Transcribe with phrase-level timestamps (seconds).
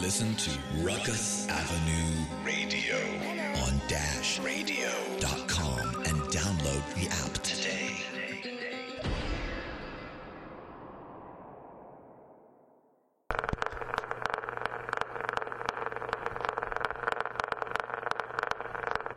[0.00, 0.50] Listen to
[0.82, 2.96] Ruckus Avenue Radio
[3.64, 8.04] on dashradio.com and download the app today.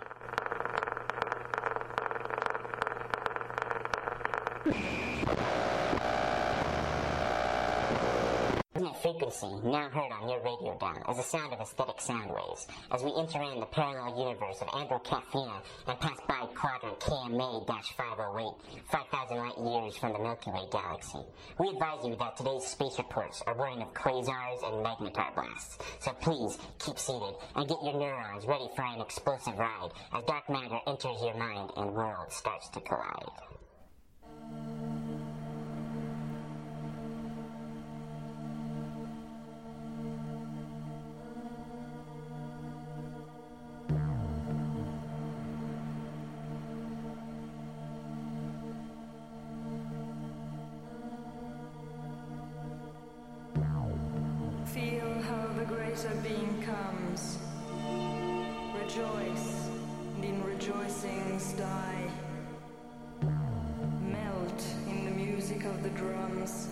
[9.19, 13.03] Frequency, now heard on your radio dial, is the sound of aesthetic sound waves, as
[13.03, 18.57] we enter in the parallel universe of Androcafina and pass by quadrant KMA-508,
[18.91, 21.19] 5,000 light years from the Milky Way galaxy.
[21.59, 26.13] We advise you that today's space reports are warning of quasars and magnetar blasts, so
[26.13, 30.79] please keep seated and get your neurons ready for an explosive ride as dark matter
[30.87, 33.58] enters your mind and world starts to collide.
[57.19, 57.39] Comes.
[58.83, 59.69] Rejoice,
[60.17, 62.11] and in rejoicings die.
[63.23, 66.69] Melt in the music of the drums.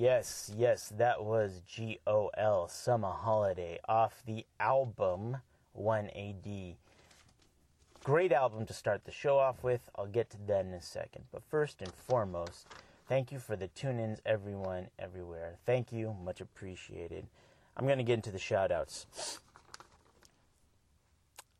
[0.00, 5.36] Yes, yes, that was G O L Summer Holiday off the album
[5.78, 6.76] 1AD.
[8.02, 9.90] Great album to start the show off with.
[9.94, 11.24] I'll get to that in a second.
[11.30, 12.66] But first and foremost,
[13.10, 15.58] thank you for the tune ins, everyone, everywhere.
[15.66, 17.26] Thank you, much appreciated.
[17.76, 19.04] I'm going to get into the shout outs.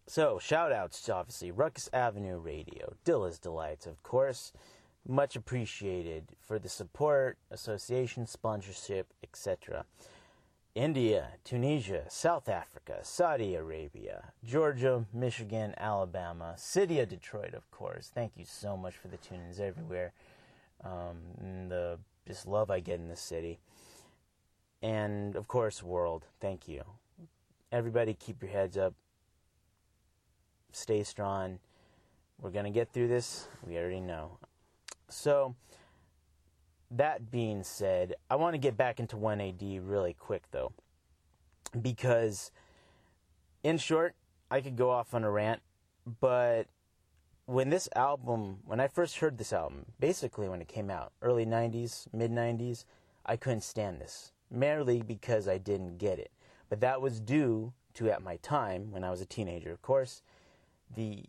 [0.06, 4.54] So, shout outs obviously Ruckus Avenue Radio, Dilla's Delights, of course.
[5.06, 9.85] Much appreciated for the support, association, sponsorship, etc.
[10.75, 18.11] India, Tunisia, South Africa, Saudi Arabia, Georgia, Michigan, Alabama, City of Detroit, of course.
[18.14, 20.12] Thank you so much for the tune ins everywhere.
[20.85, 21.16] Um,
[21.69, 23.59] the just love I get in the city.
[24.83, 26.26] And of course, world.
[26.40, 26.85] Thank you.
[27.73, 28.95] Everybody, keep your heads up
[30.73, 31.59] stay strong.
[32.40, 33.49] We're going to get through this.
[33.66, 34.38] We already know.
[35.12, 35.55] So,
[36.90, 40.73] that being said, I want to get back into 1AD really quick though.
[41.81, 42.50] Because,
[43.62, 44.17] in short,
[44.50, 45.62] I could go off on a rant,
[46.21, 46.67] but
[47.47, 51.47] when this album, when I first heard this album, basically when it came out, early
[51.47, 52.85] 90s, mid 90s,
[53.26, 54.33] I couldn't stand this.
[54.50, 56.33] Merely because I didn't get it.
[56.69, 60.23] But that was due to, at my time, when I was a teenager, of course,
[60.95, 61.25] the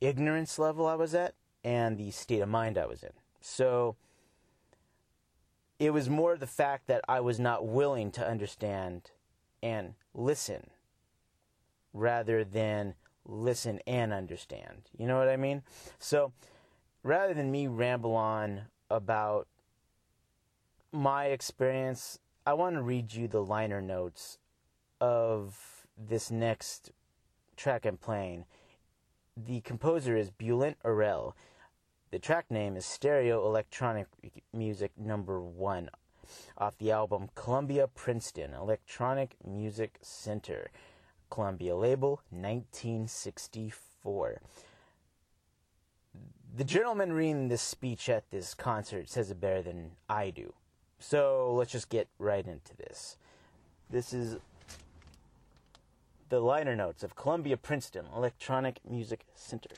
[0.00, 3.12] ignorance level I was at and the state of mind I was in.
[3.40, 3.96] So
[5.78, 9.10] it was more the fact that I was not willing to understand
[9.62, 10.70] and listen
[11.92, 14.90] rather than listen and understand.
[14.96, 15.62] You know what I mean?
[15.98, 16.32] So
[17.02, 19.46] rather than me ramble on about
[20.92, 24.38] my experience, I want to read you the liner notes
[25.00, 26.92] of this next
[27.56, 28.44] track I'm playing
[29.46, 31.32] the composer is Bulent Arel.
[32.10, 34.08] The track name is Stereo Electronic
[34.52, 35.90] Music Number One,
[36.58, 40.72] off the album Columbia Princeton Electronic Music Center,
[41.30, 44.40] Columbia label, 1964.
[46.56, 50.54] The gentleman reading this speech at this concert says it better than I do.
[50.98, 53.18] So let's just get right into this.
[53.88, 54.38] This is
[56.28, 59.76] the liner notes of Columbia Princeton Electronic Music Center.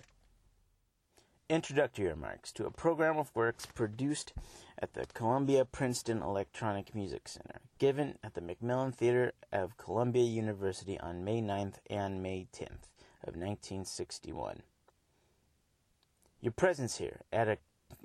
[1.48, 4.32] Introductory remarks to a program of works produced
[4.78, 10.98] at the Columbia Princeton Electronic Music Center, given at the McMillin Theater of Columbia University
[11.00, 12.88] on May 9th and May 10th
[13.22, 14.62] of 1961.
[16.40, 17.58] Your presence here at a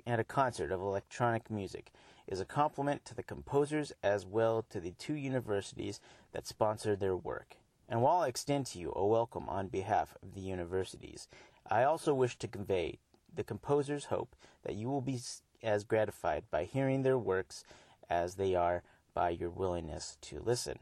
[0.06, 1.90] at a concert of electronic music
[2.26, 6.00] is a compliment to the composers as well to the two universities
[6.32, 7.56] that sponsor their work.
[7.88, 11.28] And while I extend to you a welcome on behalf of the universities,
[11.70, 12.98] I also wish to convey
[13.34, 15.20] the composer's hope that you will be
[15.62, 17.64] as gratified by hearing their works
[18.08, 18.82] as they are
[19.14, 20.78] by your willingness to listen.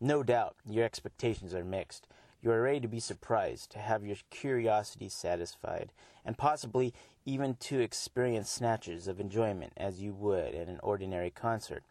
[0.00, 2.06] No doubt your expectations are mixed.
[2.42, 5.92] You are ready to be surprised, to have your curiosity satisfied,
[6.24, 6.94] and possibly
[7.26, 11.84] even to experience snatches of enjoyment as you would at an ordinary concert.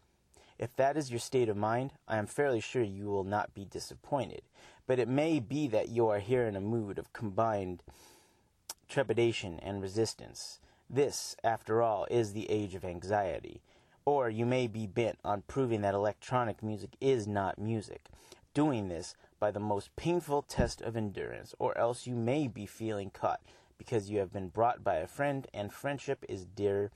[0.58, 3.64] If that is your state of mind, I am fairly sure you will not be
[3.64, 4.42] disappointed.
[4.88, 7.84] But it may be that you are here in a mood of combined
[8.90, 10.60] trepidation and resistance.
[10.90, 13.62] This, after all, is the age of anxiety.
[14.06, 18.08] Or you may be bent on proving that electronic music is not music,
[18.54, 23.12] doing this by the most painful test of endurance, or else you may be feeling
[23.12, 23.42] caught
[23.78, 26.92] because you have been brought by a friend and friendship is dearer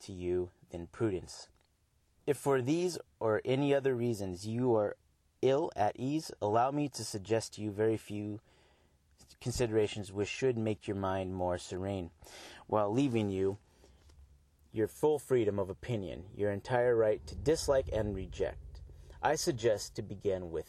[0.00, 1.48] to you than prudence.
[2.26, 4.96] If for these or any other reasons you are
[5.42, 8.40] ill at ease, allow me to suggest to you very few
[9.40, 12.10] considerations which should make your mind more serene,
[12.66, 13.58] while leaving you
[14.72, 18.80] your full freedom of opinion, your entire right to dislike and reject.
[19.22, 20.68] I suggest to begin with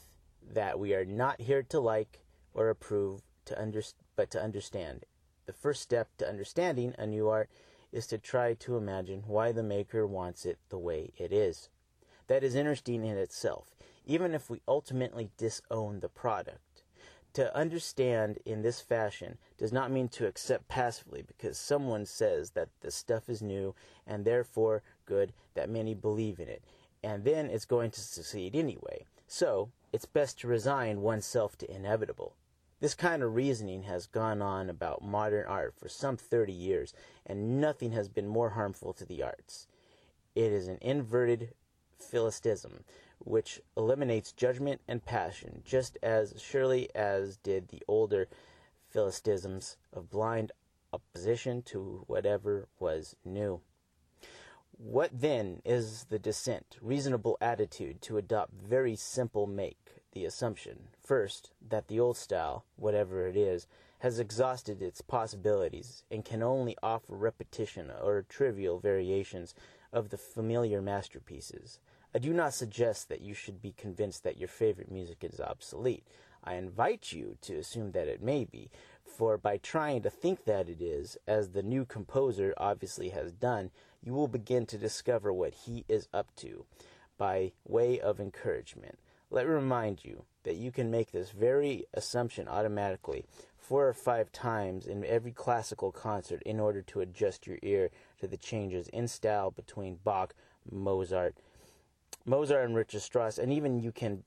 [0.53, 2.19] that we are not here to like
[2.53, 3.83] or approve, to under,
[4.15, 5.05] but to understand.
[5.45, 7.49] The first step to understanding a new art
[7.91, 11.69] is to try to imagine why the maker wants it the way it is.
[12.27, 16.59] That is interesting in itself, even if we ultimately disown the product.
[17.33, 22.69] To understand in this fashion does not mean to accept passively because someone says that
[22.81, 23.75] the stuff is new
[24.07, 26.63] and therefore good that many believe in it,
[27.03, 29.05] and then it's going to succeed anyway.
[29.27, 32.33] So, it's best to resign oneself to inevitable.
[32.79, 36.93] This kind of reasoning has gone on about modern art for some 30 years,
[37.25, 39.67] and nothing has been more harmful to the arts.
[40.33, 41.53] It is an inverted
[41.99, 42.85] Philistinism,
[43.19, 48.27] which eliminates judgment and passion just as surely as did the older
[48.93, 50.51] Philistinisms of blind
[50.91, 53.61] opposition to whatever was new.
[54.77, 61.51] What then is the decent, reasonable attitude to adopt very simple make the assumption, first,
[61.67, 63.67] that the old style, whatever it is,
[63.99, 69.53] has exhausted its possibilities and can only offer repetition or trivial variations
[69.91, 71.79] of the familiar masterpieces.
[72.13, 76.03] I do not suggest that you should be convinced that your favorite music is obsolete.
[76.43, 78.71] I invite you to assume that it may be,
[79.03, 83.69] for by trying to think that it is, as the new composer obviously has done,
[84.01, 86.65] you will begin to discover what he is up to
[87.19, 88.97] by way of encouragement.
[89.29, 93.25] Let me remind you that you can make this very assumption automatically
[93.55, 98.27] four or five times in every classical concert in order to adjust your ear to
[98.27, 100.33] the changes in style between Bach,
[100.71, 101.35] Mozart,
[102.25, 104.23] Mozart and Richard Strauss, and even you can,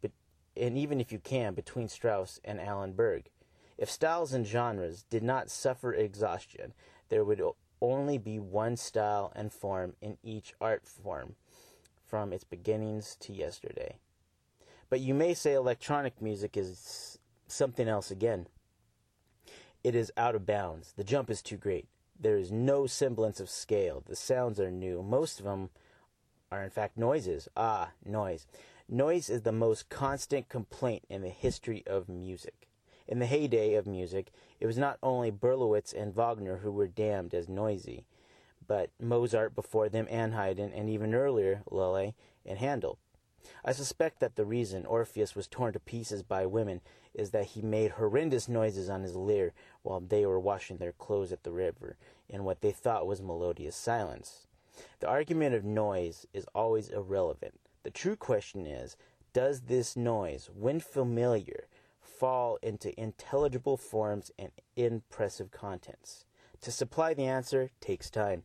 [0.56, 3.30] and even if you can, between Strauss and Alban Berg.
[3.78, 6.72] If styles and genres did not suffer exhaustion,
[7.08, 7.42] there would
[7.80, 11.34] only be one style and form in each art form
[12.04, 13.96] from its beginnings to yesterday.
[14.88, 18.46] But you may say electronic music is something else again.
[19.82, 20.92] It is out of bounds.
[20.96, 21.88] The jump is too great.
[22.20, 24.02] There is no semblance of scale.
[24.06, 25.02] The sounds are new.
[25.02, 25.70] Most of them
[26.52, 27.48] are, in fact, noises.
[27.56, 28.46] Ah, noise.
[28.86, 32.68] Noise is the most constant complaint in the history of music.
[33.08, 34.30] In the heyday of music,
[34.60, 38.04] it was not only Berlioz and Wagner who were damned as noisy,
[38.66, 42.98] but Mozart before them and Haydn, and even earlier, Lully and Handel.
[43.64, 46.82] I suspect that the reason Orpheus was torn to pieces by women
[47.14, 51.32] is that he made horrendous noises on his lyre while they were washing their clothes
[51.32, 51.96] at the river
[52.28, 54.46] in what they thought was melodious silence.
[55.00, 57.58] The argument of noise is always irrelevant.
[57.82, 58.96] The true question is
[59.32, 61.66] does this noise, when familiar,
[62.00, 66.24] fall into intelligible forms and impressive contents?
[66.60, 68.44] To supply the answer takes time.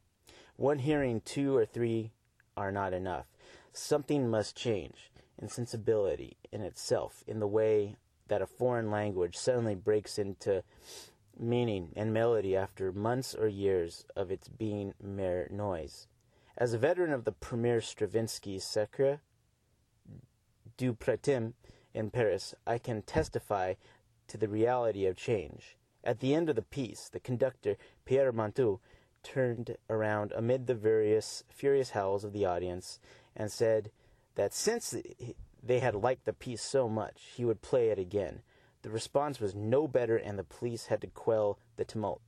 [0.55, 2.11] One hearing, two or three
[2.55, 3.27] are not enough.
[3.71, 9.75] Something must change in sensibility in itself, in the way that a foreign language suddenly
[9.75, 10.63] breaks into
[11.39, 16.07] meaning and melody after months or years of its being mere noise.
[16.59, 19.21] As a veteran of the premier Stravinsky Sacre
[20.75, 21.53] du Printemps
[21.93, 23.75] in Paris, I can testify
[24.27, 25.77] to the reality of change.
[26.03, 28.79] At the end of the piece, the conductor, Pierre Monteux,
[29.21, 32.99] turned around amid the various furious howls of the audience
[33.35, 33.91] and said
[34.33, 34.95] that since
[35.61, 38.41] they had liked the piece so much, he would play it again.
[38.81, 42.21] The response was no better, and the police had to quell the tumult.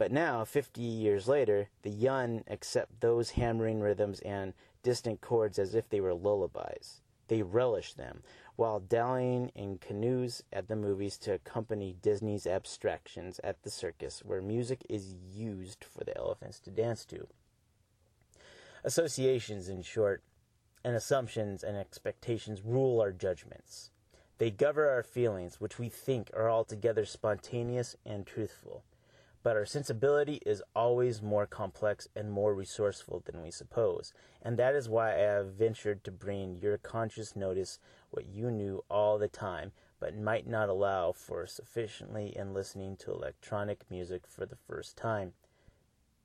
[0.00, 5.74] But now, fifty years later, the young accept those hammering rhythms and distant chords as
[5.74, 7.02] if they were lullabies.
[7.28, 8.22] They relish them,
[8.56, 14.40] while dallying in canoes at the movies to accompany Disney's abstractions at the circus, where
[14.40, 17.26] music is used for the elephants to dance to.
[18.82, 20.22] Associations, in short,
[20.82, 23.90] and assumptions and expectations rule our judgments.
[24.38, 28.82] They govern our feelings, which we think are altogether spontaneous and truthful.
[29.42, 34.74] But our sensibility is always more complex and more resourceful than we suppose, and that
[34.74, 37.78] is why I have ventured to bring your conscious notice
[38.10, 43.12] what you knew all the time, but might not allow for sufficiently in listening to
[43.12, 45.32] electronic music for the first time.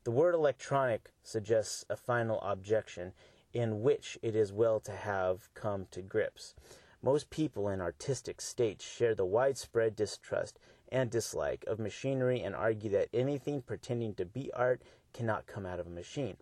[0.03, 3.13] The word electronic suggests a final objection
[3.53, 6.53] in which it is well to have come to grips.
[7.01, 10.59] Most people in artistic states share the widespread distrust
[10.95, 15.77] and dislike of machinery and argue that anything pretending to be art cannot come out
[15.77, 16.37] of a machine.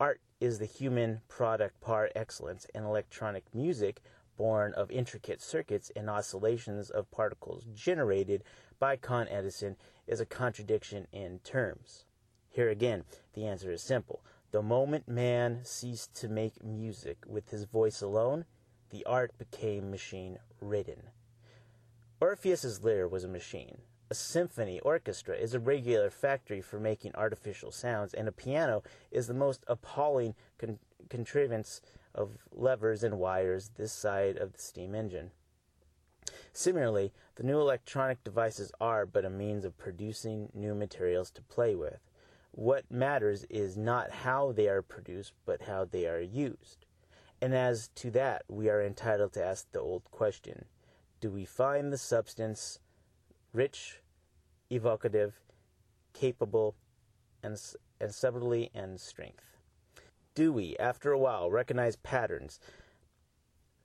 [0.00, 4.00] Art is the human product par excellence, and electronic music,
[4.38, 8.42] born of intricate circuits and oscillations of particles generated
[8.78, 9.76] by Con Edison,
[10.06, 12.06] is a contradiction in terms.
[12.48, 14.24] Here again, the answer is simple.
[14.50, 18.46] The moment man ceased to make music with his voice alone,
[18.88, 21.10] the art became machine ridden.
[22.24, 23.82] Orpheus's lyre was a machine.
[24.08, 29.26] A symphony orchestra is a regular factory for making artificial sounds, and a piano is
[29.26, 30.78] the most appalling con-
[31.10, 31.82] contrivance
[32.14, 35.32] of levers and wires this side of the steam engine.
[36.54, 41.74] Similarly, the new electronic devices are but a means of producing new materials to play
[41.74, 42.00] with.
[42.52, 46.86] What matters is not how they are produced, but how they are used.
[47.42, 50.64] And as to that, we are entitled to ask the old question
[51.24, 52.80] Do we find the substance
[53.54, 54.02] rich,
[54.68, 55.40] evocative,
[56.12, 56.74] capable,
[57.42, 57.58] and,
[57.98, 59.56] and subtlety and strength?
[60.34, 62.60] Do we, after a while, recognize patterns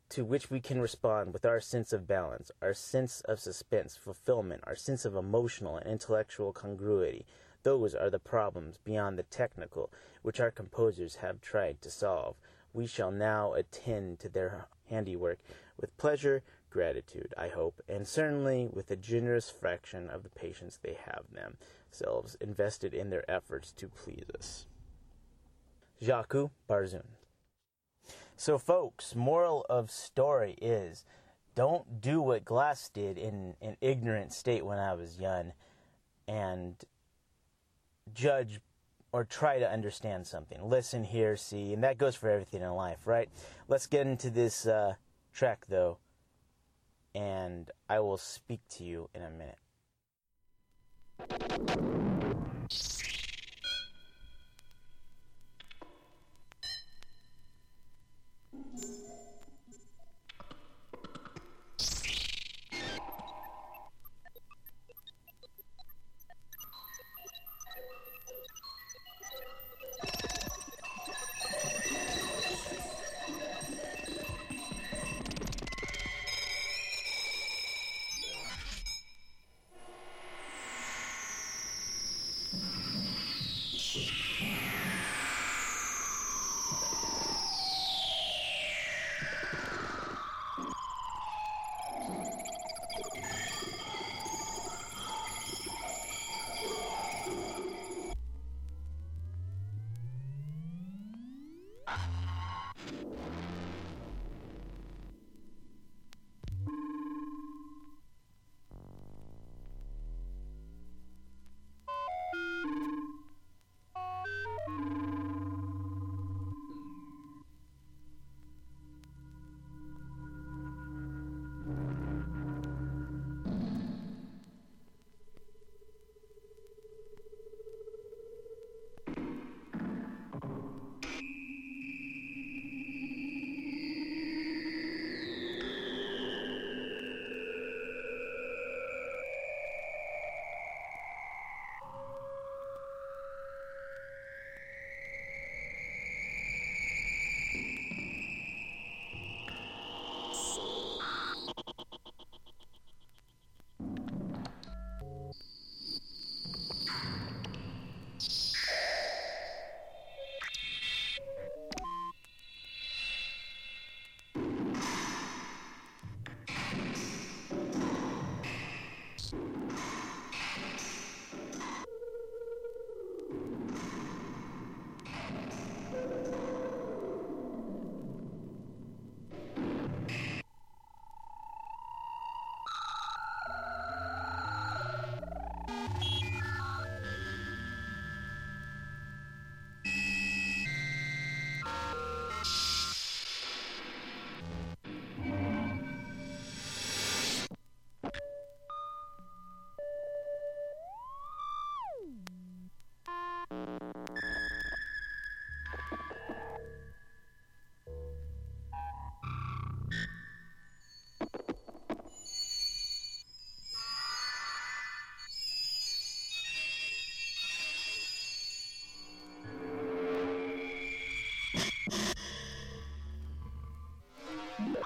[0.09, 4.61] to which we can respond with our sense of balance, our sense of suspense, fulfillment,
[4.67, 7.25] our sense of emotional and intellectual congruity,
[7.63, 12.35] Those are the problems beyond the technical which our composers have tried to solve.
[12.73, 15.39] We shall now attend to their handiwork
[15.77, 20.97] with pleasure, gratitude, I hope, and certainly with a generous fraction of the patience they
[21.05, 24.65] have themselves invested in their efforts to please us.
[26.01, 27.03] Jacques Barzun.
[28.35, 31.05] So, folks, moral of story is
[31.55, 35.51] don't do what Glas did in an ignorant state when I was young
[36.27, 36.75] and
[38.13, 38.61] judge
[39.11, 40.57] or try to understand something.
[40.63, 43.27] Listen, hear, see, and that goes for everything in life, right?
[43.67, 44.93] Let's get into this uh,
[45.33, 45.97] track, though,
[47.15, 49.57] and I will speak to you in a minute.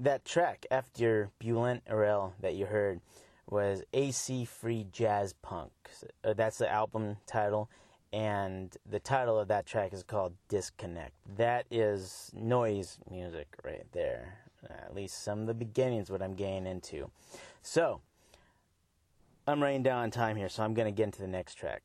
[0.00, 3.00] that track after Bulent Arel that you heard
[3.48, 5.72] was AC Free Jazz Punk.
[6.24, 7.68] Uh, that's the album title,
[8.12, 11.12] and the title of that track is called Disconnect.
[11.36, 14.38] That is noise music right there.
[14.68, 17.10] At least some of the beginnings, what I'm getting into.
[17.62, 18.00] So,
[19.46, 21.82] I'm running down on time here, so I'm going to get into the next track.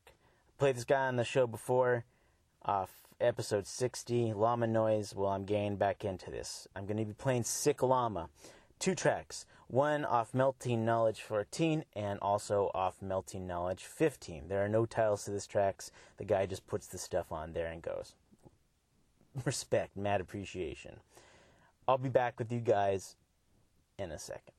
[0.58, 2.04] played this guy on the show before,
[2.64, 5.14] off episode 60, Llama Noise.
[5.14, 6.68] Well, I'm getting back into this.
[6.76, 8.28] I'm going to be playing Sick Llama.
[8.78, 9.46] Two tracks.
[9.68, 14.48] One off Melting Knowledge 14 and also off Melting Knowledge 15.
[14.48, 15.90] There are no titles to this tracks.
[16.18, 18.14] The guy just puts the stuff on there and goes.
[19.44, 21.00] Respect, mad appreciation.
[21.88, 23.16] I'll be back with you guys
[23.98, 24.55] in a second.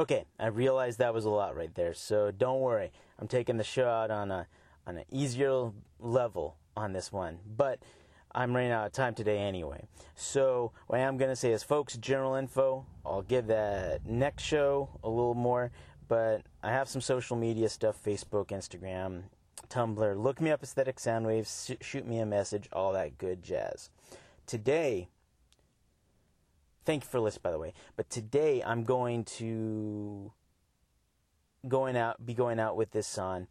[0.00, 2.90] Okay, I realized that was a lot right there, so don't worry.
[3.18, 4.46] I'm taking the show out on a
[4.86, 7.80] on an easier level on this one, but
[8.32, 9.86] I'm running out of time today anyway.
[10.14, 12.86] So what I'm gonna say is, folks, general info.
[13.04, 15.70] I'll give that next show a little more,
[16.08, 19.24] but I have some social media stuff: Facebook, Instagram,
[19.68, 20.16] Tumblr.
[20.16, 21.66] Look me up, Aesthetic Soundwaves.
[21.66, 23.90] Sh- shoot me a message, all that good jazz.
[24.46, 25.10] Today,
[26.84, 27.72] thank you for listening, by the way.
[27.96, 30.32] But today I'm going to
[31.68, 33.46] going out, be going out with this on.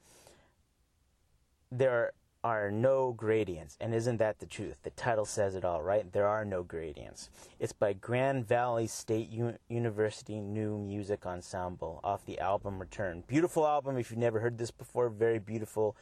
[1.72, 2.14] There
[2.44, 4.78] are no gradients, and isn't that the truth?
[4.84, 6.12] The title says it all, right?
[6.12, 7.30] There are no gradients.
[7.60, 13.24] It's by Grand Valley State U- University New Music Ensemble off the album Return.
[13.28, 13.98] Beautiful album.
[13.98, 15.96] If you've never heard this before, very beautiful.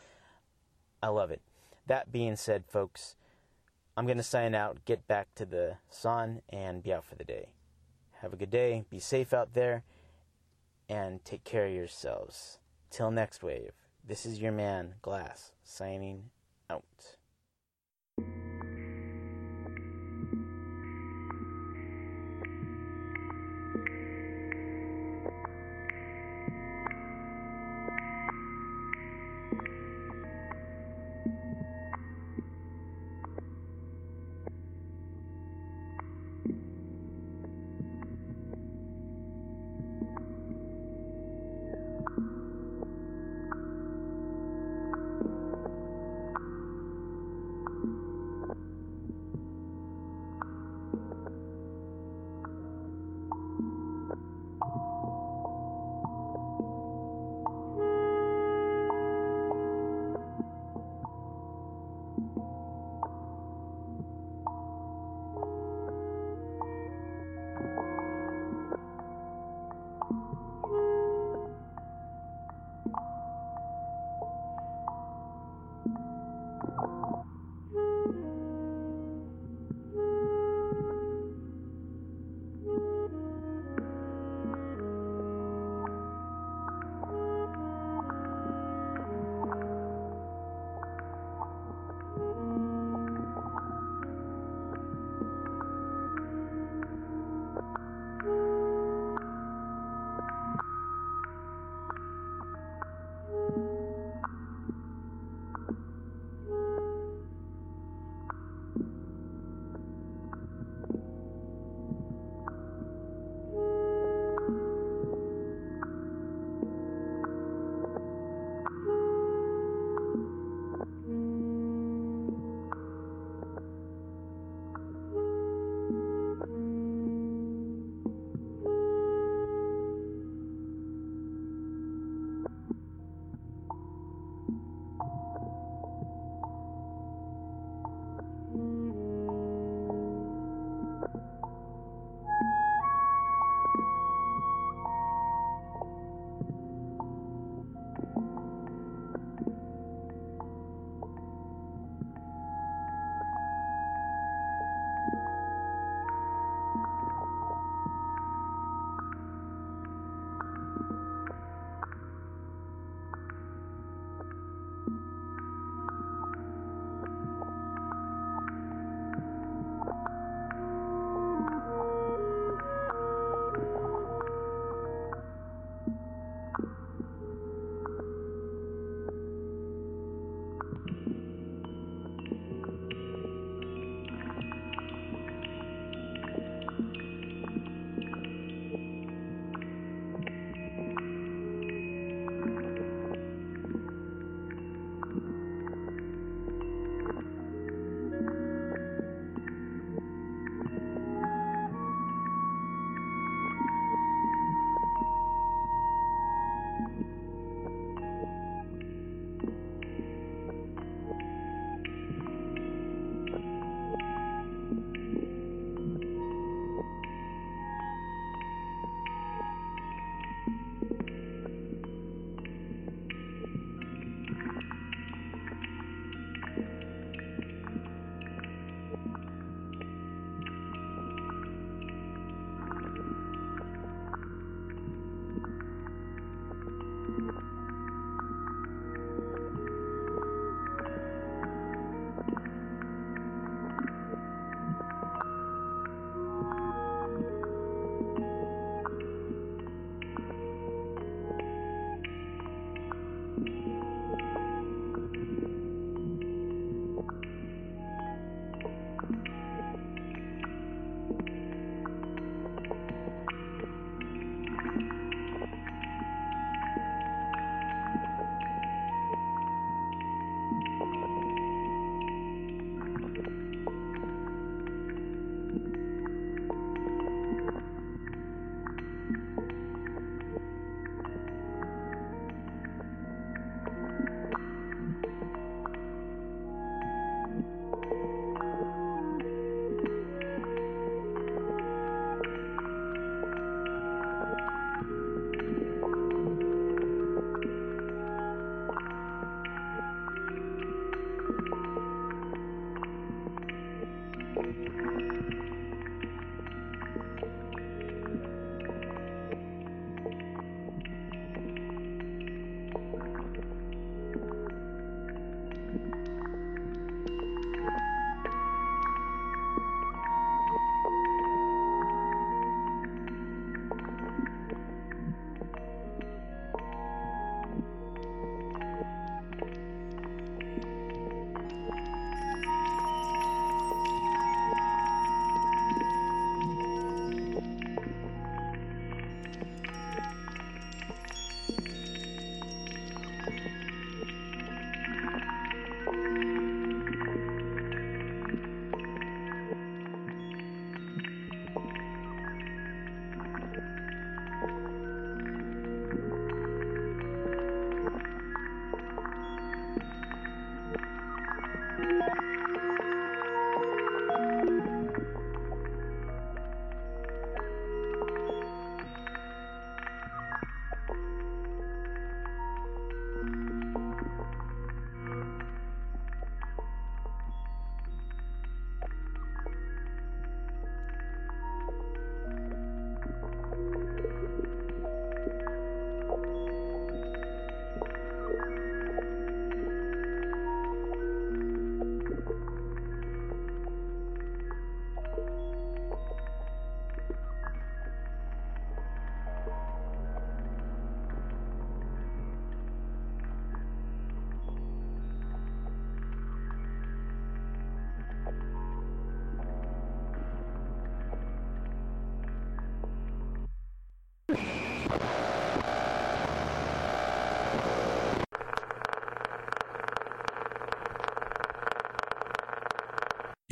[1.02, 1.42] I love it.
[1.88, 3.16] That being said, folks,
[3.98, 7.24] I'm going to sign out, get back to the sun, and be out for the
[7.24, 7.48] day.
[8.22, 8.86] Have a good day.
[8.92, 9.82] Be safe out there,
[10.88, 12.60] and take care of yourselves.
[12.92, 13.72] Till next wave.
[14.08, 16.30] This is your man, Glas, signing
[16.70, 17.18] out.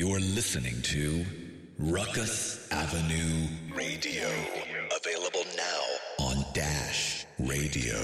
[0.05, 1.25] You're listening to
[1.79, 4.29] Ruckus Avenue Radio.
[4.95, 7.97] Available now on Dash Radio.